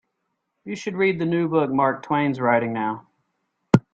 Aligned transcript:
You 0.65 0.75
should 0.75 0.95
read 0.95 1.19
the 1.19 1.27
new 1.27 1.47
book 1.47 1.69
Mark 1.69 2.01
Twain's 2.01 2.39
writing 2.39 2.73
now. 2.73 3.05